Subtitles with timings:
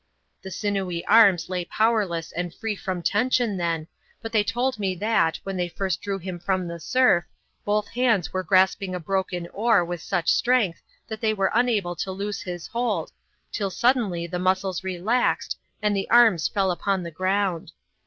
[0.41, 3.87] The sinewy arms lay powerless and free from tension then,
[4.19, 7.25] but they told me that, when they first drew him from the surf,
[7.63, 12.11] both hands were grasping a broken oar with such strength that they were unable to
[12.11, 13.11] loose his hold,
[13.51, 17.71] till suddenly the muscles relaxed, and the arms fell upon the ground.